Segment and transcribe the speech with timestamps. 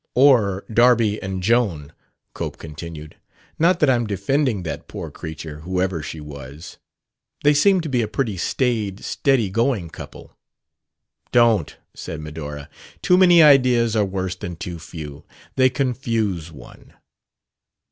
[0.15, 1.93] "Or Darby and Joan,"
[2.33, 3.17] Cope continued.
[3.59, 6.79] "Not that I'm defending that poor creature, whoever she was.
[7.43, 10.35] They seem to be a pretty staid, steady going couple."
[11.31, 12.67] "Don't," said Medora.
[13.03, 15.23] "Too many ideas are worse than too few.
[15.55, 16.93] They confuse one."